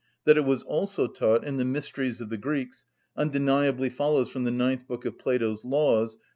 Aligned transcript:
That 0.25 0.35
it 0.35 0.45
was 0.45 0.63
also 0.63 1.05
taught 1.05 1.43
in 1.45 1.57
the 1.57 1.63
mysteries 1.63 2.19
of 2.21 2.29
the 2.29 2.37
Greeks 2.39 2.87
undeniably 3.15 3.91
follows 3.91 4.31
from 4.31 4.45
the 4.45 4.49
ninth 4.51 4.87
book 4.87 5.05
of 5.05 5.19
Plato's 5.19 5.63
"Laws" 5.63 6.15
(pp. 6.15 6.19